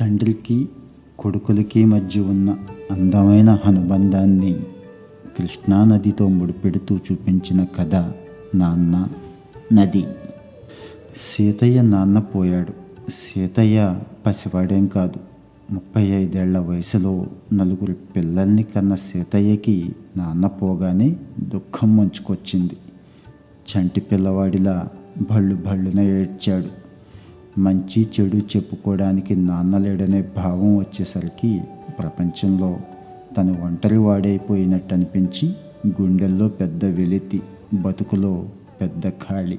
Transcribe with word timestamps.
తండ్రికి 0.00 0.68
కొడుకులకి 1.18 1.84
మధ్య 1.84 2.20
ఉన్న 2.20 2.56
అందమైన 2.90 3.58
అనుబంధాన్ని 3.64 4.54
కృష్ణానదితో 5.38 6.28
ముడిపెడుతూ 6.28 6.96
చూపించిన 6.96 7.64
కథ 7.64 7.94
నాన్న 8.54 9.08
నది. 9.72 10.04
సీతయ్య 11.16 11.82
నాన్న 11.82 12.18
పోయాడు. 12.18 12.72
సీతయ్య 13.10 14.00
పసివాడేం 14.26 14.86
కాదు. 14.86 15.20
ముప్పై 15.72 16.02
ఐదేళ్ళ 16.02 16.58
వయసులో 16.58 17.26
నలుగురు 17.52 17.96
పిల్లల్ని 18.16 18.62
కన్న 18.62 18.94
సీతయ్యకి 18.94 19.92
నాన్న 20.16 20.46
పోగానే 20.46 21.16
దుఃఖం 21.40 21.96
ముంచుకొచ్చింది. 21.96 22.76
చంటి 23.70 24.00
పిల్లవాడిలా 24.00 24.88
భళ్ళు 25.30 25.54
భళ్ళున 25.54 26.00
ఏడ్చాడు. 26.00 26.87
మంచి 27.58 28.08
చెడు 28.20 28.36
చెప్పుకోవడానికి 28.36 29.36
నాన్న 29.36 29.78
లేడనే 29.78 30.24
భావం 30.36 30.76
వచ్చేసరికి 30.76 31.60
ప్రపంచంలో 31.98 32.76
తను 33.38 33.62
ఒంటరి 33.64 33.96
వాడైపోయినట్టు 33.96 34.94
అనిపించి 34.94 35.52
గుండెల్లో 35.86 36.48
పెద్ద 36.48 36.84
వెలితి 36.84 37.42
బతుకులో 37.74 38.44
పెద్ద 38.80 39.08
ఖాళీ 39.08 39.58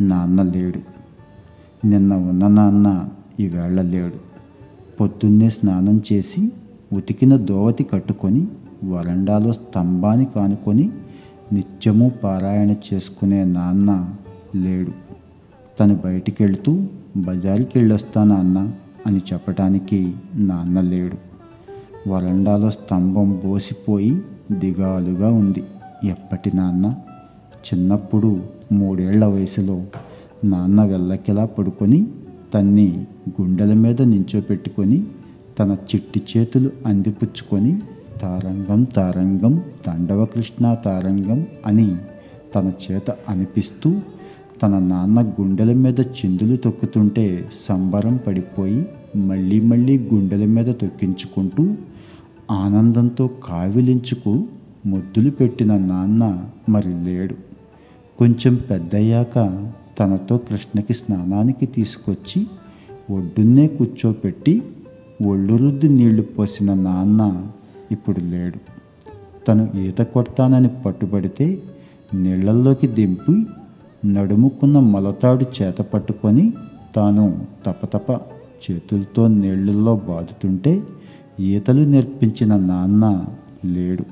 నాన్న 0.00 0.42
లేడు. 0.42 0.80
నిన్న 1.86 2.14
ఉన్న 2.14 2.48
నాన్న 2.48 3.08
ఈవేళ 3.40 3.82
లేడు. 3.82 4.14
పొద్దున్నే 5.00 5.48
స్నానం 5.48 6.02
చేసి 6.12 6.52
ఉతికిన 6.92 7.36
దోవతి 7.36 7.84
కట్టుకొని 7.84 8.46
వరండాలో 8.84 9.52
స్తంభాన్ని 9.52 10.26
కానుకొని 10.36 10.90
నిత్యము 11.52 12.12
పారాయణ 12.24 12.70
చేసుకునే 12.70 13.44
నాన్న 13.44 14.14
లేడు. 14.56 14.92
తను 15.80 15.96
బయటికెళ్తూ 16.04 16.86
బజార్కి 17.16 17.78
వెళ్ళొస్తా 17.78 18.24
నాన్న 18.24 18.72
అని 19.06 19.20
చెప్పటానికి 19.32 20.14
నాన్న 20.34 20.80
లేడు. 20.80 21.16
వరండాలో 22.10 22.70
స్తంభం 22.70 23.40
బోసిపోయి 23.44 24.22
దిగాలుగా 24.52 25.32
ఉంది. 25.32 25.62
ఎప్పటి 26.04 26.56
నాన్న? 26.56 26.94
చిన్నప్పుడు 27.68 28.40
మూడేళ్ళ 28.72 29.24
వయసులో 29.24 29.82
నాన్న 30.44 30.84
వెళ్ళకిలా 30.84 31.44
పడుకొని 31.44 32.06
తన్ని 32.54 33.06
గుండెల 33.40 33.72
మీద 33.74 34.02
నించోపెట్టుకొని 34.02 35.04
తన 35.58 35.72
చిట్టి 35.72 36.22
చేతులు 36.36 36.70
అందిపుచ్చుకొని 36.86 37.82
తారంగం 38.22 38.84
తారంగం 38.84 39.62
తండవ 39.86 40.24
కృష్ణ 40.24 40.74
తారంగం 40.74 41.46
అని 41.66 41.96
తన 42.54 42.72
చేత 42.90 43.16
అనిపిస్తూ 43.28 44.00
తన 44.62 44.78
నాన్న 44.78 45.22
గుండెల 45.22 45.72
మీద 45.72 46.00
చిందులు 46.00 46.56
తొక్కుతుంటే 46.56 47.48
సంబరం 47.68 48.16
పడిపోయి 48.16 48.86
మళ్ళీ 49.16 49.60
మళ్ళీ 49.60 49.98
గుండెల 49.98 50.44
మీద 50.44 50.66
తొక్కించుకుంటూ 50.66 51.74
ఆనందంతో 52.50 53.30
కావిలించుకు 53.44 54.46
ముద్దులు 54.86 55.30
పెట్టిన 55.30 55.76
నాన్న 55.76 56.44
మరి 56.68 57.04
లేడు. 57.04 57.34
కొంచెం 58.18 58.54
పెద్దయ్యాక 58.54 59.34
తనతో 60.00 60.38
కృష్ణకి 60.38 60.94
స్నానానికి 60.94 61.66
తీసుకొచ్చి 61.66 62.46
ఒడ్డున్నే 63.10 63.66
కూర్చోపెట్టి 63.66 64.62
ఒళ్ళు 65.26 65.56
రుద్ది 65.56 65.88
నీళ్ళు 65.88 66.22
పోసిన 66.22 66.74
నాన్న 66.74 67.46
ఇప్పుడు 67.90 68.20
లేడు. 68.20 68.58
తను 69.44 69.78
ఈత 69.78 69.98
కొడతానని 69.98 70.68
పట్టుబడితే 70.86 71.62
నీళ్ళల్లోకి 72.14 72.86
దింపి 72.86 73.46
నడుముకున్న 74.06 74.78
మొలతాడు 74.78 75.46
చేత 75.62 75.78
పట్టుకొని 75.78 76.52
తాను 76.96 77.38
తపతప 77.66 78.12
చేతులతో 78.64 79.28
నీళ్ళల్లో 79.28 79.96
బాదుతుంటే 79.96 80.82
ఈతలు 81.40 81.80
నేర్పించిన 81.80 82.56
నాన్న 82.56 83.24
లేడు. 83.64 84.04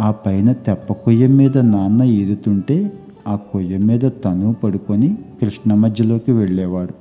ఆ 0.00 0.10
పైన 0.10 0.52
తెప్ప 0.52 0.92
కొయ్య 0.92 1.26
మీద 1.26 1.58
నాన్న 1.58 2.02
ఈదుతుంటే 2.02 2.92
ఆ 3.26 3.36
కొయ్య 3.36 3.76
మీద 3.76 4.00
తను 4.24 4.54
పడుకొని 4.64 5.18
కృష్ణ 5.42 5.74
మధ్యలోకి 5.74 6.32
వెళ్ళేవాడు. 6.32 6.94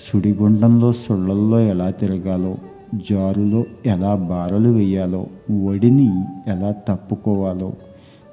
సుడిగుండంలో 0.00 0.92
సుళ్ళల్లో 0.92 1.60
ఎలా 1.60 1.90
తిరగాలో 1.90 2.56
జారులో 2.94 3.64
ఎలా 3.86 4.14
బారలు 4.14 4.68
వేయాలో 4.68 5.26
ఒడిని 5.64 6.24
ఎలా 6.46 6.74
తప్పుకోవాలో 6.88 7.72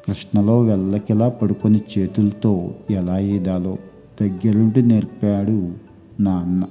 కృష్ణలో 0.08 0.62
వెళ్ళకిలా 0.62 1.30
పడుకొని 1.30 1.82
చేతులతో 1.92 2.72
ఎలా 2.92 3.20
ఈదాలో 3.20 3.78
దగ్గరుండి 4.22 4.82
నేర్పాడు 4.82 5.72
నాన్న. 6.20 6.64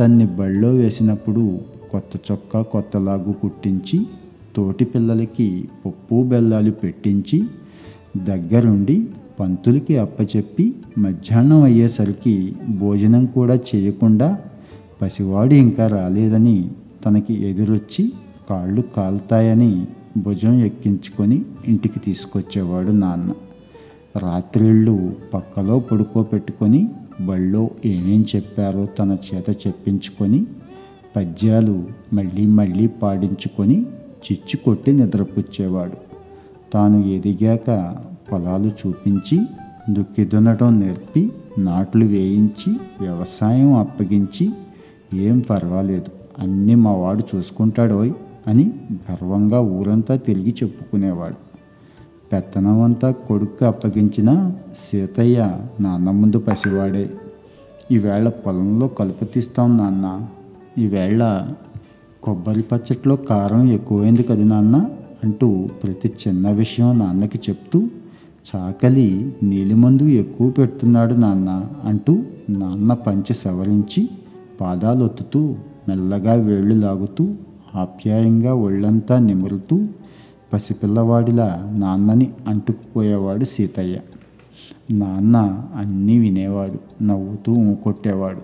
తన్ని 0.00 0.26
బళ్ళో 0.26 0.70
వేసినప్పుడు 0.70 1.60
కొత్త 1.90 2.32
చొక్కా 2.32 2.62
కొత్తలాగు 2.62 3.32
కుట్టించి 3.32 4.06
తోటి 4.56 4.84
పిల్లలకి 4.84 5.64
పప్పు 5.86 6.22
బెల్లాలు 6.22 6.70
పెట్టించి 6.70 7.44
దగ్గరుండి 8.16 9.08
పంతులకి 9.40 9.96
అప్పచెప్పి 9.98 10.74
మధ్యాహ్నం 10.98 11.62
అయ్యేసరికి 11.62 12.54
భోజనం 12.68 13.26
కూడా 13.26 13.54
చేయకుండా 13.54 14.38
పసివాడు 15.02 15.54
ఇంకా 15.54 15.86
రాలేదని 15.88 16.70
తనకి 17.06 17.48
ఎదురొచ్చి 17.48 18.12
కాళ్ళు 18.50 18.82
కాలుతాయని 18.96 19.86
భుజం 20.16 20.60
ఎక్కించుకొని 20.60 21.42
ఇంటికి 21.66 21.98
తీసుకొచ్చేవాడు 21.98 22.90
నాన్న. 22.90 23.32
రాత్రిళ్ళు 24.18 25.16
పక్కలో 25.34 25.78
పడుకోబెట్టుకొని 25.78 26.90
బళ్ళో 27.20 27.70
ఏమేం 27.84 28.24
చెప్పారో 28.36 28.86
తన 28.98 29.16
చేత 29.34 29.50
చెప్పించుకొని 29.50 30.46
పద్యాలు 31.16 31.84
మళ్ళీ 32.12 32.46
మళ్ళీ 32.46 32.86
పాడించుకొని 32.86 33.86
చిచ్చు 34.22 34.56
కొట్టి 34.56 34.92
నిద్రపుచ్చేవాడు. 34.92 35.96
తాను 36.72 37.04
ఎదిగాక 37.04 37.96
పొలాలు 38.32 38.68
చూపించి 38.68 39.40
దుక్కి 39.90 40.24
దున్నడం 40.24 40.80
నేర్పి 40.80 41.32
నాట్లు 41.58 42.04
వేయించి 42.04 42.76
వ్యవసాయం 43.00 43.74
అప్పగించి 43.74 44.50
ఏం 45.14 45.38
పర్వాలేదు 45.40 46.10
అన్నీ 46.38 46.74
మా 46.74 46.92
వాడు 46.92 47.36
చూసుకుంటాడోయ్. 47.36 48.12
అని 48.46 48.72
గర్వంగా 48.94 49.60
ఊరంతా 49.60 50.16
తిరిగి 50.16 50.54
చెప్పుకునేవాడు. 50.62 51.34
పెత్తనమంతా 52.32 53.10
కొడుకు 53.10 53.64
అప్పగించిన 53.64 54.52
సీతయ్య 54.90 55.58
నాన్న 55.80 56.10
ముందు 56.10 56.38
పసివాడే. 56.38 57.10
ఈవేళ 57.92 58.28
పొలంలో 58.28 58.88
కలుపు 58.88 59.24
తీస్తాం 59.24 59.78
నాన్న. 59.78 60.26
ఈవేళ 60.78 61.48
కొబ్బరి 62.22 62.62
పచ్చట్లో 62.62 63.16
కారం 63.16 63.70
ఎక్కువైంది 63.70 64.22
కదా 64.22 64.44
నాన్న? 64.44 64.90
అంటూ 65.24 65.68
ప్రతి 65.82 66.12
చిన్న 66.28 66.50
విషయం 66.50 66.98
నాన్నకి 66.98 67.40
చెప్తూ 67.48 67.86
చాకలి 68.56 69.34
నీలిమందు 69.42 70.02
ఎక్కువ 70.02 70.50
పెడుతున్నాడు 70.50 71.14
నాన్న 71.14 71.68
అంటూ 71.84 72.22
నాన్న 72.50 72.94
పంచి 72.94 73.34
సవరించి 73.34 74.08
పాదాలు 74.60 75.04
ఒత్తుతూ 75.04 75.56
మెల్లగా 75.88 76.32
వేళ్ళు 76.32 76.74
లాగుతూ 76.74 77.34
ఆప్యాయంగా 77.74 78.54
ఒళ్ళంతా 78.54 79.18
నిమురుతూ 79.18 79.86
పసిపిల్లవాడిలా 80.52 81.74
నాన్నని 81.78 82.30
అంటుకుపోయేవాడు 82.46 83.44
సీతయ్య. 83.44 83.98
నాన్న 84.90 85.66
అన్నీ 85.76 86.18
వినేవాడు 86.18 87.04
నవ్వుతూ 87.04 87.52
ఊకొట్టేవాడు. 87.52 88.40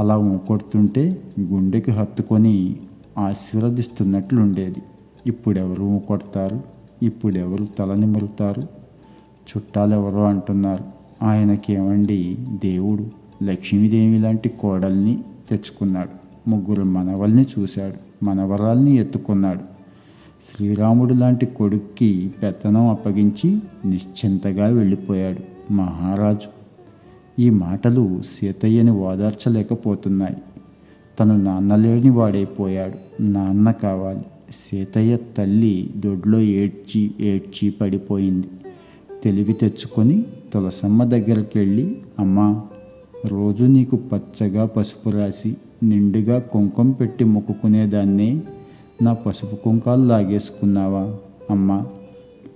అలా 0.00 0.18
ఊకొడుతుంటే 0.18 1.22
గుండెకి 1.40 1.90
హత్తుకొని 1.90 2.76
ఆశీర్వదిస్తున్నట్లుండేది. 3.18 4.82
ఇప్పుడెవరు 5.26 5.82
ఊకొడతారు? 5.82 6.60
ఇప్పుడెవరు 7.02 7.66
తల 7.78 7.94
నిమురుతారు? 7.94 8.62
చుట్టాలెవరో 9.50 10.24
అంటున్నారు. 10.24 10.84
ఆయనకేమండి 11.24 12.38
దేవుడు? 12.64 13.06
లక్ష్మీదేవి 13.44 14.18
లాంటి 14.18 14.48
కోడల్ని 14.48 15.24
తెచ్చుకున్నాడు. 15.50 16.19
ముగ్గురు 16.48 16.82
మనవల్ని 16.82 17.46
చూశాడు. 17.58 18.24
మనవరాల్ని 18.24 18.96
ఎత్తుకున్నాడు. 18.96 19.80
శ్రీరాముడు 20.54 21.14
లాంటి 21.14 21.46
కొడుక్కి 21.46 22.30
పెత్తనం 22.42 22.88
అప్పగించి 22.88 23.58
నిశ్చింతగా 23.84 24.66
వెళ్ళిపోయాడు 24.66 25.72
మహారాజు. 25.72 26.60
ఈ 27.38 27.50
మాటలు 27.50 28.22
సీతయ్యని 28.26 28.90
ఓదార్చలేకపోతున్నాయి. 28.90 30.36
తను 31.20 31.36
నాన్నలేని 31.36 32.10
వాడైపోయాడు. 32.10 33.22
నాన్న 33.22 33.70
కావాలి. 33.70 34.22
సీతయ్య 34.70 35.16
తల్లి 35.16 35.90
దొడ్లో 35.96 36.40
ఏడ్చి 36.40 37.10
ఏడ్చి 37.20 37.70
పడిపోయింది. 37.70 38.46
తెలివి 39.24 39.52
తెచ్చుకొని 39.52 40.24
తులసమ్మ 40.54 41.04
దగ్గరికి 41.04 41.58
వెళ్ళి 41.58 41.98
అమ్మా 42.18 42.62
రోజు 43.26 43.64
నీకు 43.64 43.96
పచ్చగా 43.96 44.66
పసుపు 44.66 45.10
రాసి 45.10 45.56
నిండుగా 45.82 46.38
కుంకుమ 46.38 46.92
పెట్టి 46.92 47.24
మొక్కుకునేదాన్ని. 47.24 48.40
నా 49.02 49.12
పసుపు 49.12 49.56
కుంకాలు 49.56 50.04
లాగేసుకున్నావా? 50.04 51.16
అమ్మ 51.50 51.84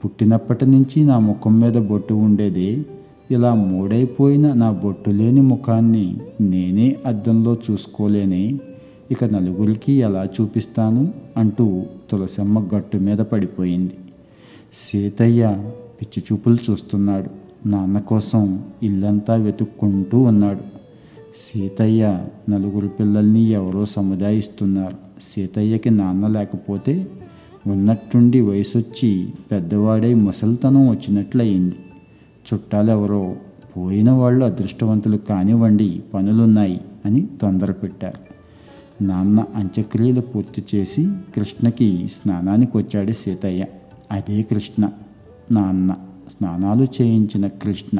పుట్టినప్పటి 0.04 0.66
నుంచి 0.66 1.04
నా 1.04 1.18
ముఖం 1.18 1.60
మీద 1.60 1.72
బొట్టు 1.72 2.14
ఉండేది. 2.14 2.86
ఇలా 3.30 3.54
మూడైపోయిన 3.54 4.52
నా 4.52 4.70
బొట్టు 4.70 5.10
లేని 5.10 5.40
ముఖాన్ని 5.40 6.16
నేనే 6.40 6.96
అద్దంలో 7.06 7.56
చూసుకోలేని. 7.70 8.60
ఇక 9.10 9.24
నలుగురికి 9.24 9.92
ఎలా 9.92 10.28
చూపిస్తాను? 10.40 11.12
అంటూ 11.36 11.82
తులసమ్మ 12.10 12.68
గట్టు 12.76 12.96
మీద 12.96 13.18
పడిపోయింది. 13.18 13.92
సీతయ్య 14.74 15.70
పిచ్చి 16.00 16.22
చూపులు 16.32 16.58
చూస్తున్నాడు. 16.70 17.44
నాన్న 17.68 17.98
కోసం 17.98 18.64
ఇల్లంతా 18.82 19.34
వెతుక్కుంటూ 19.34 20.22
ఉన్నాడు. 20.22 20.83
సీతయ్య 21.36 22.26
నలుగురు 22.50 22.88
పిల్లల్ని 22.88 23.40
ఎవరో 23.40 23.84
సముదాయిస్తున్నారు. 23.84 24.96
సీతయ్యకి 25.22 25.90
నాన్న 25.90 26.26
లేకపోతే 26.26 27.06
ఉన్నట్టుండి 27.66 28.40
వయసొచ్చి 28.40 29.28
పెద్దవాడై 29.50 30.14
ముసలితనం 30.14 30.88
వచ్చినట్లయింది. 30.88 31.74
చుట్టాలెవరో 32.54 33.36
పోయిన 33.76 34.10
వాళ్ళు 34.10 34.44
అదృష్టవంతులు 34.44 35.16
కానివ్వండి 35.16 36.02
పనులున్నాయి 36.14 36.80
అని 37.04 37.28
తొందర 37.42 37.70
పెట్టారు. 37.70 38.34
నాన్న 39.04 39.44
అంత్యక్రియలు 39.54 40.20
పూర్తి 40.20 40.64
చేసి 40.74 41.12
కృష్ణకి 41.34 42.08
స్నానానికి 42.08 42.78
వచ్చాడు 42.78 43.12
సీతయ్య. 43.12 43.64
అదే 44.12 44.42
కృష్ణ 44.42 44.88
నాన్న 45.52 45.92
స్నానాలు 46.30 46.84
చేయించిన 46.84 47.46
కృష్ణ 47.46 47.98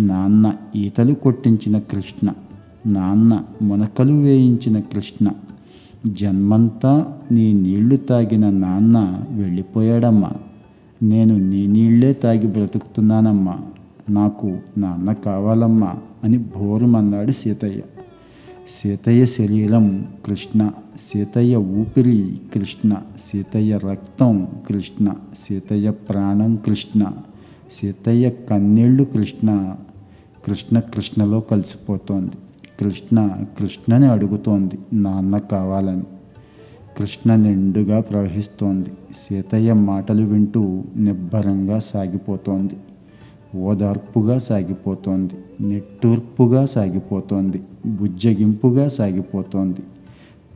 నాన్న 0.00 0.56
ఈతలు 0.76 1.14
కొట్టించిన 1.14 1.78
కృష్ణ. 1.78 2.32
నాన్న 2.86 3.44
మునకలు 3.62 4.12
వేయించిన 4.12 4.80
కృష్ణ. 4.80 5.30
జన్మంతా 6.06 7.18
నీ 7.30 7.52
నీళ్ళు 7.52 7.96
తాగిన 7.96 8.50
నాన్న 8.50 9.24
వెళ్ళిపోయాడమ్మా. 9.30 10.32
నేను 11.02 11.38
నీ 11.38 11.66
నీళ్ళే 11.66 12.12
తాగి 12.12 12.46
బ్రతుకుతున్నానమ్మా. 12.46 13.58
నాకు 14.10 14.58
నాన్న 14.78 15.12
కావాలమ్మా 15.12 15.94
అని 16.24 16.38
భోరుమన్నాడు 16.38 17.30
సీతయ్య. 17.30 17.80
సీతయ్య 18.82 19.26
శరీరం 19.26 20.08
కృష్ణ 20.26 20.70
సీతయ్య 20.96 21.56
ఊపిరి 21.56 22.40
కృష్ణ 22.54 22.94
సీతయ్య 23.26 23.78
రక్తం 23.78 24.48
కృష్ణ 24.68 25.10
సీతయ్య 25.44 25.90
ప్రాణం 25.90 26.56
కృష్ణ 26.56 27.04
సీతయ్య 27.72 28.30
కన్నీళ్ళు 28.30 29.04
కృష్ణ. 29.04 29.74
కృష్ణ 30.46 30.78
కృష్ణలో 30.78 31.40
కలిసిపోతోంది. 31.40 32.32
కృష్ణ 32.80 33.30
కృష్ణని 33.58 34.06
అడుగుతోంది 34.06 34.78
నాన్న 34.92 35.38
కావాలని. 35.38 36.02
కృష్ణ 36.98 37.34
నిండుగా 37.34 38.00
ప్రవహిస్తోంది. 38.00 38.88
సీతయ్య 38.88 39.72
మాటలు 39.72 40.24
వింటూ 40.24 40.82
నిబ్బరంగా 40.96 41.78
సాగిపోతోంది. 41.78 42.76
ఓదార్పుగా 43.58 44.38
సాగిపోతోంది. 44.38 45.34
నిట్టూర్పుగా 45.68 46.66
సాగిపోతోంది. 46.66 47.62
బుజ్జగింపుగా 47.86 48.88
సాగిపోతోంది. 48.88 49.82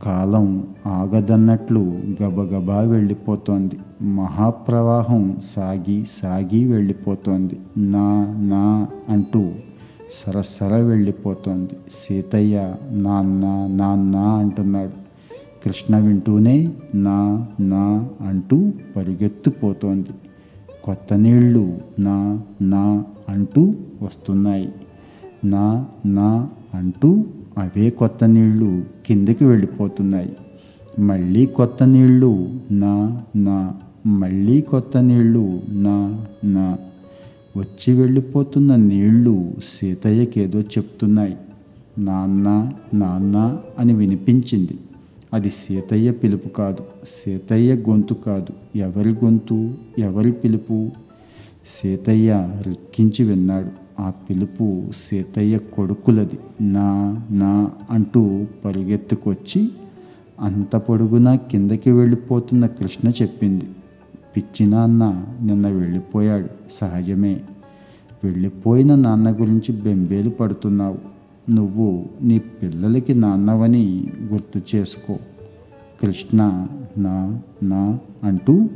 కాలం 0.03 0.67
ఆగదన్నట్లు 0.87 1.99
గబగబా 2.23 2.79
వెళ్ళిపోతోంది. 2.79 4.05
మహాప్రవాహం 4.05 5.37
సాగి 5.45 6.05
సాగి 6.21 6.65
వెళ్ళిపోతోంది. 6.65 7.59
నా 7.77 8.25
నా 8.39 8.87
అంటూ 9.09 9.51
సరసర 10.11 10.75
వెళ్ళిపోతోంది. 10.75 11.69
సీతయ్య 11.93 12.75
నాన్న 12.91 13.67
నాన్న 13.71 14.15
అంటున్నాడు. 14.15 15.09
కృష్ణ 15.65 15.97
వింటూనే 15.97 16.71
నా 16.95 17.47
నా 17.59 18.09
అంటూ 18.21 18.71
పరుగెత్తిపోతోంది. 18.95 20.07
కొత్త 20.83 21.13
నీళ్ళు 21.13 21.77
నా 21.99 22.41
నా 22.61 23.03
అంటూ 23.29 23.75
వస్తున్నాయి. 24.01 24.73
నా 25.45 25.85
నా 26.05 26.49
అంటూ 26.73 27.25
అవే 27.57 27.89
కొత్త 27.89 28.23
నీళ్ళు 28.23 28.83
కిందకి 29.05 29.45
వెళ్ళిపోతున్నాయి. 29.45 30.35
మళ్ళీ 30.99 31.45
కొత్త 31.45 31.83
నీళ్ళు 31.83 32.59
నా 32.71 33.21
నా 33.35 33.73
మళ్ళీ 34.05 34.61
కొత్త 34.61 34.97
నీళ్ళు 34.97 35.61
నా 35.69 36.25
నా 36.43 36.77
వచ్చి 37.57 37.93
వెళ్ళిపోతున్న 37.93 38.75
నీళ్ళు 38.75 39.53
సీతయ్యకేదో 39.67 40.61
చెప్తున్నాయి. 40.61 41.37
నాన్న 41.97 42.73
నాన్న 42.93 43.57
అని 43.79 43.93
వినిపించింది. 43.93 44.79
అది 45.33 45.49
సీతయ్య 45.49 46.11
పిలుపు 46.11 46.49
కాదు. 46.49 46.83
సీతయ్య 47.03 47.75
గొంతు 47.75 48.13
కాదు. 48.13 48.77
ఎవరి 48.77 49.09
గొంతు? 49.09 49.73
ఎవరి 49.97 50.31
పిలుపు? 50.31 50.89
సీతయ్య 51.81 52.49
రిక్కించి 52.67 53.25
విన్నాడు. 53.25 54.01
ఆ 54.01 54.09
పిలుపు 54.09 54.83
సీతయ్య 55.09 55.57
కొడుకులది. 55.57 56.39
నా 56.61 57.21
నా 57.31 57.71
అంటూ 57.91 58.45
పరుగెత్తుకొచ్చి 58.65 59.71
అంత 60.39 60.75
పొడుగునా 60.75 61.35
కిందకి 61.35 61.91
వెళ్ళిపోతున్న 61.91 62.65
కృష్ణ 62.65 63.09
చెప్పింది. 63.09 63.65
పిచ్చి 64.39 64.67
నాన్న 64.67 65.25
నిన్న 65.41 65.67
వెళ్ళిపోయాడు. 65.67 66.47
సహజమే. 66.71 67.41
వెళ్ళిపోయిన 68.23 68.95
నాన్న 68.95 69.31
గురించి 69.31 69.81
బెంబేలు 69.81 70.29
పడుతున్నావు. 70.29 70.97
నువ్వు 71.51 72.05
నీ 72.21 72.39
పిల్లలకి 72.39 73.13
నాన్నవని 73.13 74.07
గుర్తు 74.33 74.75
చేసుకో. 74.75 75.17
కృష్ణ 76.01 76.67
నా 76.97 77.41
నా 77.63 77.99
అంటూ 78.23 78.69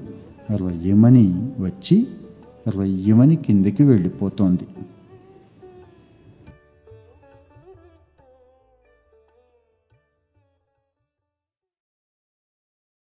రొయ్యమని 0.55 1.51
వచ్చి 1.59 2.07
రొయ్యమని 2.67 3.35
కిందకి 3.35 3.83
వెళ్ళిపోతోంది. 3.83 4.67